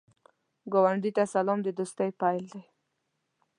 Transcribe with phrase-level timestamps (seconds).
[0.71, 2.61] ګاونډي ته سلام، د دوستۍ پیل دی